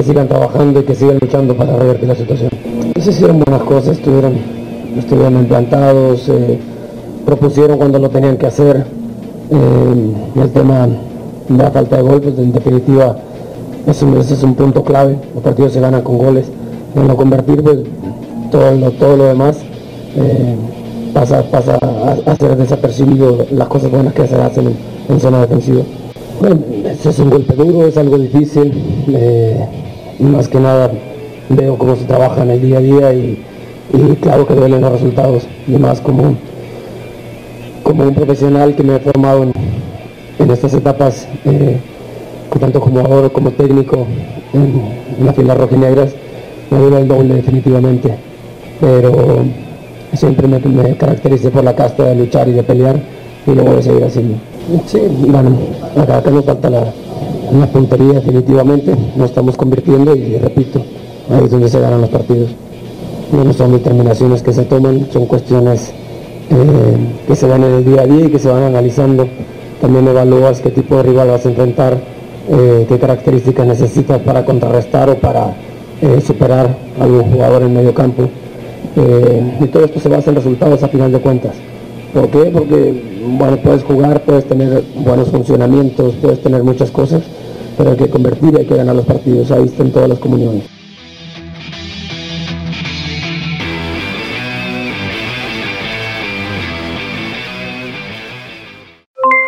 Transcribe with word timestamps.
que 0.00 0.06
sigan 0.06 0.28
trabajando 0.28 0.80
y 0.80 0.84
que 0.84 0.94
sigan 0.94 1.18
luchando 1.20 1.54
para 1.54 1.76
revertir 1.76 2.08
la 2.08 2.14
situación. 2.14 2.48
Pues 2.94 3.06
hicieron 3.06 3.38
buenas 3.40 3.62
cosas, 3.64 3.98
estuvieron, 3.98 4.32
estuvieron 4.96 5.34
implantados, 5.34 6.26
eh, 6.30 6.58
propusieron 7.26 7.76
cuando 7.76 7.98
lo 7.98 8.08
tenían 8.08 8.38
que 8.38 8.46
hacer. 8.46 8.86
Eh, 9.50 10.40
el 10.42 10.50
tema 10.52 10.88
de 11.48 11.62
la 11.62 11.70
falta 11.70 11.96
de 11.98 12.02
gol, 12.02 12.20
pues 12.22 12.38
en 12.38 12.50
definitiva, 12.52 13.14
es 13.86 14.02
un- 14.02 14.16
ese 14.16 14.32
es 14.34 14.42
un 14.42 14.54
punto 14.54 14.82
clave. 14.82 15.18
Los 15.34 15.42
partidos 15.44 15.72
se 15.74 15.80
ganan 15.80 16.00
con 16.00 16.16
goles. 16.16 16.46
En 16.96 17.06
lo 17.06 17.14
convertir, 17.14 17.62
pues 17.62 17.80
todo 18.50 18.70
lo, 18.72 18.90
todo 18.92 19.16
lo 19.18 19.24
demás 19.24 19.58
eh, 20.16 20.56
pasa, 21.12 21.42
pasa 21.50 21.78
a, 21.82 22.30
a 22.30 22.36
ser 22.36 22.56
desapercibido 22.56 23.44
las 23.50 23.68
cosas 23.68 23.90
buenas 23.90 24.14
que 24.14 24.26
se 24.26 24.34
hacen 24.36 24.66
en, 24.68 24.76
en 25.14 25.20
zona 25.20 25.42
defensiva. 25.42 25.82
Bueno, 26.40 26.56
ese 26.86 27.10
es 27.10 27.18
un 27.18 27.28
golpe 27.28 27.54
duro, 27.54 27.86
es 27.86 27.98
algo 27.98 28.16
difícil. 28.16 28.72
eh, 29.12 29.60
más 30.24 30.48
que 30.48 30.60
nada 30.60 30.90
veo 31.48 31.76
cómo 31.76 31.96
se 31.96 32.04
trabaja 32.04 32.42
en 32.42 32.50
el 32.50 32.62
día 32.62 32.78
a 32.78 32.80
día 32.80 33.12
y, 33.12 33.42
claro 34.20 34.46
que 34.46 34.54
duelen 34.54 34.80
los 34.80 34.92
resultados. 34.92 35.44
Y 35.66 35.72
más 35.72 36.00
como, 36.00 36.36
como 37.82 38.04
un 38.04 38.14
profesional 38.14 38.74
que 38.74 38.82
me 38.82 38.96
he 38.96 39.00
formado 39.00 39.42
en, 39.42 40.50
estas 40.50 40.74
etapas, 40.74 41.28
eh, 41.44 41.78
tanto 42.58 42.80
como 42.80 43.02
jugador 43.02 43.32
como 43.32 43.50
técnico 43.52 44.06
en, 44.52 45.24
las 45.24 45.34
filas 45.34 45.58
rojinegras, 45.58 46.10
me 46.70 46.78
duele 46.78 47.00
el 47.00 47.08
doble 47.08 47.34
definitivamente. 47.34 48.14
Pero 48.80 49.44
siempre 50.14 50.48
me, 50.48 50.58
me 50.58 50.94
por 50.94 51.64
la 51.64 51.74
casta 51.74 52.04
de 52.04 52.14
luchar 52.14 52.48
y 52.48 52.52
de 52.52 52.62
pelear 52.62 53.00
y 53.46 53.50
voy 53.50 53.78
a 53.78 53.82
seguir 53.82 54.04
haciendo. 54.04 54.36
Sí, 54.86 55.00
bueno, 55.26 55.56
acá, 55.96 56.18
acá 56.18 56.30
nos 56.30 56.44
falta 56.44 56.70
la, 56.70 56.92
la 57.58 57.66
puntería 57.66 58.14
definitivamente, 58.14 58.94
nos 59.16 59.30
estamos 59.30 59.56
convirtiendo 59.56 60.14
y 60.14 60.36
repito, 60.38 60.82
ahí 61.30 61.44
es 61.44 61.50
donde 61.50 61.68
se 61.68 61.80
ganan 61.80 62.00
los 62.00 62.10
partidos. 62.10 62.50
No 63.32 63.52
son 63.52 63.72
determinaciones 63.72 64.42
que 64.42 64.52
se 64.52 64.64
toman, 64.64 65.08
son 65.12 65.26
cuestiones 65.26 65.92
eh, 66.50 67.24
que 67.26 67.36
se 67.36 67.46
dan 67.46 67.62
en 67.62 67.74
el 67.74 67.84
día 67.84 68.02
a 68.02 68.06
día 68.06 68.26
y 68.26 68.30
que 68.30 68.38
se 68.38 68.48
van 68.48 68.62
analizando. 68.62 69.26
También 69.80 70.06
evalúas 70.06 70.60
qué 70.60 70.70
tipo 70.70 70.96
de 70.96 71.04
rival 71.04 71.28
vas 71.28 71.46
a 71.46 71.48
enfrentar, 71.48 71.96
eh, 72.48 72.86
qué 72.88 72.98
características 72.98 73.66
necesitas 73.66 74.20
para 74.20 74.44
contrarrestar 74.44 75.10
o 75.10 75.14
para 75.14 75.54
eh, 76.02 76.20
superar 76.20 76.76
a 76.98 77.04
algún 77.04 77.30
jugador 77.32 77.62
en 77.62 77.74
medio 77.74 77.94
campo. 77.94 78.28
Y 79.60 79.66
todo 79.66 79.84
esto 79.84 80.00
se 80.00 80.08
basa 80.08 80.30
en 80.30 80.36
resultados 80.36 80.82
a 80.82 80.88
final 80.88 81.12
de 81.12 81.20
cuentas. 81.20 81.52
¿Por 82.12 82.28
qué? 82.28 82.50
Porque 82.52 83.20
bueno, 83.38 83.56
puedes 83.58 83.84
jugar, 83.84 84.22
puedes 84.22 84.44
tener 84.46 84.82
buenos 84.96 85.28
funcionamientos, 85.28 86.14
puedes 86.20 86.42
tener 86.42 86.62
muchas 86.64 86.90
cosas, 86.90 87.22
pero 87.80 87.92
hay 87.92 87.96
que 87.96 88.10
convertir 88.10 88.52
y 88.52 88.58
hay 88.58 88.66
que 88.66 88.76
ganar 88.76 88.94
los 88.94 89.06
partidos. 89.06 89.50
Ahí 89.50 89.64
están 89.64 89.90
todas 89.90 90.10
las 90.10 90.18
comuniones. 90.18 90.64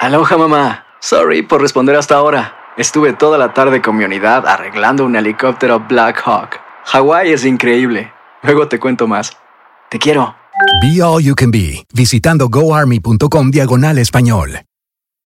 Aloha 0.00 0.36
mamá. 0.36 0.86
Sorry 0.98 1.42
por 1.42 1.60
responder 1.60 1.94
hasta 1.94 2.16
ahora. 2.16 2.56
Estuve 2.76 3.12
toda 3.12 3.38
la 3.38 3.54
tarde 3.54 3.80
con 3.80 3.96
mi 3.96 4.04
unidad 4.04 4.44
arreglando 4.44 5.04
un 5.04 5.14
helicóptero 5.14 5.78
Black 5.88 6.20
Hawk. 6.24 6.56
Hawái 6.86 7.30
es 7.30 7.44
increíble. 7.44 8.12
Luego 8.42 8.66
te 8.66 8.80
cuento 8.80 9.06
más. 9.06 9.36
Te 9.88 10.00
quiero. 10.00 10.34
Be 10.82 11.00
All 11.00 11.22
You 11.22 11.36
Can 11.36 11.52
Be, 11.52 11.86
visitando 11.94 12.48
goarmy.com 12.48 13.52
diagonal 13.52 13.98
español. 13.98 14.62